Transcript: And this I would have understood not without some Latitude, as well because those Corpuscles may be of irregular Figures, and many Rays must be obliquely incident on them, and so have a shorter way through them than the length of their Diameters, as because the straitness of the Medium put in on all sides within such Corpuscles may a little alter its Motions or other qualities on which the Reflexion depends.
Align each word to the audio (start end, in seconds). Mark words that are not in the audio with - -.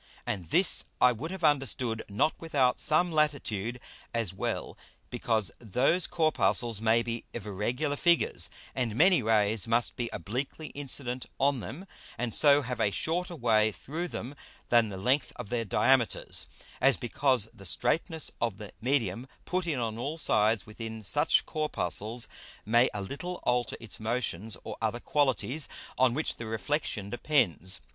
And 0.25 0.47
this 0.47 0.85
I 0.99 1.11
would 1.11 1.29
have 1.29 1.43
understood 1.43 2.03
not 2.09 2.33
without 2.39 2.79
some 2.79 3.11
Latitude, 3.11 3.79
as 4.15 4.33
well 4.33 4.75
because 5.11 5.51
those 5.59 6.07
Corpuscles 6.07 6.81
may 6.81 7.03
be 7.03 7.23
of 7.35 7.45
irregular 7.45 7.95
Figures, 7.95 8.49
and 8.73 8.95
many 8.95 9.21
Rays 9.21 9.67
must 9.67 9.95
be 9.95 10.09
obliquely 10.11 10.69
incident 10.69 11.27
on 11.39 11.59
them, 11.59 11.85
and 12.17 12.33
so 12.33 12.63
have 12.63 12.79
a 12.79 12.89
shorter 12.89 13.35
way 13.35 13.71
through 13.71 14.07
them 14.07 14.33
than 14.69 14.89
the 14.89 14.97
length 14.97 15.33
of 15.35 15.49
their 15.49 15.65
Diameters, 15.65 16.47
as 16.81 16.97
because 16.97 17.47
the 17.53 17.63
straitness 17.63 18.31
of 18.41 18.57
the 18.57 18.71
Medium 18.81 19.27
put 19.45 19.67
in 19.67 19.77
on 19.77 19.99
all 19.99 20.17
sides 20.17 20.65
within 20.65 21.03
such 21.03 21.45
Corpuscles 21.45 22.27
may 22.65 22.89
a 22.91 23.01
little 23.03 23.35
alter 23.43 23.77
its 23.79 23.99
Motions 23.99 24.57
or 24.63 24.77
other 24.81 24.99
qualities 24.99 25.69
on 25.99 26.15
which 26.15 26.37
the 26.37 26.47
Reflexion 26.47 27.11
depends. 27.11 27.79